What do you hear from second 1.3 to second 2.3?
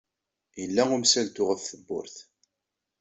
ɣef tewwurt.